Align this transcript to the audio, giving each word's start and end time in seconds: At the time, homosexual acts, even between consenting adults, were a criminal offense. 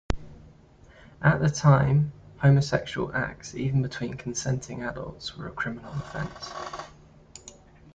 At 1.21 1.41
the 1.41 1.47
time, 1.51 2.11
homosexual 2.39 3.13
acts, 3.13 3.53
even 3.53 3.83
between 3.83 4.15
consenting 4.15 4.81
adults, 4.81 5.37
were 5.37 5.45
a 5.47 5.51
criminal 5.51 5.93
offense. 5.93 6.51